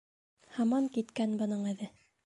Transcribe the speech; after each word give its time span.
Һаман 0.55 0.89
киткән 0.97 1.37
бының 1.43 1.65
эҙе. 1.75 1.93